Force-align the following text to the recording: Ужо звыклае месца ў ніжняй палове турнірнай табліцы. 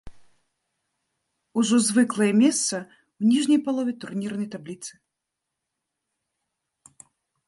Ужо 1.61 1.75
звыклае 1.87 2.29
месца 2.43 2.75
ў 2.79 3.23
ніжняй 3.33 3.59
палове 3.67 3.93
турнірнай 4.05 4.47
табліцы. 4.55 4.97